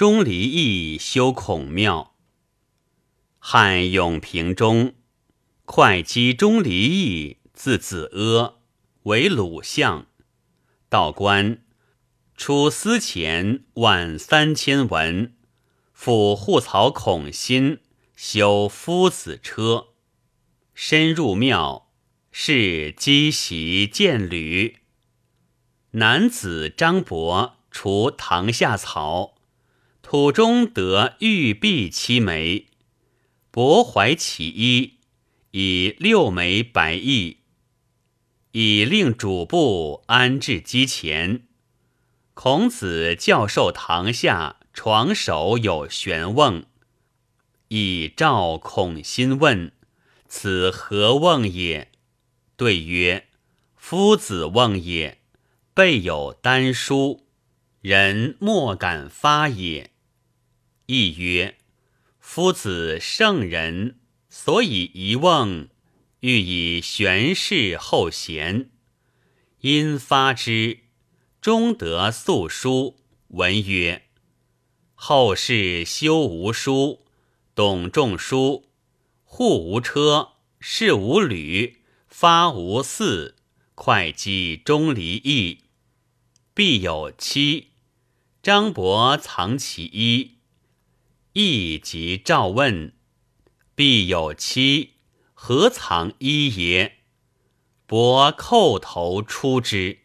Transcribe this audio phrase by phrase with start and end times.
[0.00, 2.14] 钟离义修孔庙。
[3.38, 4.94] 汉永平中，
[5.66, 8.54] 会稽钟离义，字子阿，
[9.02, 10.06] 为鲁相。
[10.88, 11.62] 道官，
[12.34, 15.34] 出司前万三千文，
[15.92, 17.80] 辅护曹孔欣
[18.16, 19.88] 修夫子车。
[20.72, 21.90] 深入庙，
[22.32, 24.78] 是积习见履。
[25.90, 29.34] 男子张伯除堂下草，
[30.02, 32.66] 土中得玉璧七枚。
[33.50, 34.98] 博怀其一，
[35.50, 37.38] 以六枚百亿。
[38.52, 41.42] 以令主簿安置机前。
[42.34, 46.64] 孔子教授堂下床首有玄瓮，
[47.68, 49.72] 以召孔欣问
[50.26, 51.92] ：“此何瓮也？”
[52.56, 53.28] 对曰
[53.76, 55.18] ：“夫子瓮也。
[55.72, 57.26] 备有丹书，
[57.80, 59.90] 人莫敢发也。”
[60.86, 61.56] 亦曰
[62.18, 65.68] ：“夫子圣人，所以遗瓮。”
[66.20, 68.68] 欲以玄氏后贤，
[69.60, 70.80] 因发之，
[71.40, 72.98] 终得素书。
[73.28, 74.02] 文曰
[74.94, 77.06] ：“后世修无书，
[77.54, 78.68] 董仲舒，
[79.24, 83.32] 户无车，事无履，发无嗣，
[83.74, 85.64] 会稽钟离义，
[86.52, 87.68] 必有妻。
[88.42, 90.38] 张伯藏其一，
[91.32, 92.94] 亦即召问，
[93.74, 94.94] 必有妻。
[95.34, 96.98] 何藏一也？
[97.86, 100.00] 伯叩头出之。